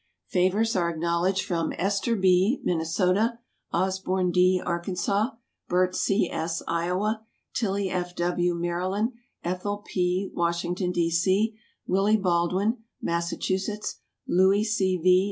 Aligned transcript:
Favors 0.29 0.75
are 0.75 0.89
acknowledged 0.89 1.43
from 1.45 1.73
Esther 1.77 2.15
B., 2.15 2.59
Minnesota; 2.63 3.37
Osborn 3.71 4.31
D., 4.31 4.59
Arkansas; 4.65 5.27
Bert 5.67 5.95
C. 5.95 6.27
S., 6.27 6.63
Iowa; 6.67 7.23
Tillie 7.53 7.91
F. 7.91 8.15
W., 8.15 8.55
Maryland; 8.55 9.11
Ethel 9.43 9.83
P., 9.85 10.31
Washington, 10.33 10.91
D. 10.91 11.11
C.; 11.11 11.55
Willie 11.85 12.17
Baldwin, 12.17 12.79
Massachusetts; 12.99 13.97
Louis 14.27 14.63
C. 14.63 14.97
V. 14.97 15.19